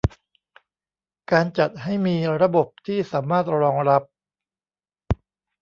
[1.31, 4.03] การจัดให้มีระบบที่สามารถรองรับ